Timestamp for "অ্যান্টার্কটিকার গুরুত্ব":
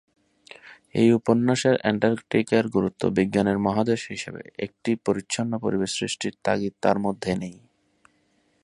1.81-3.01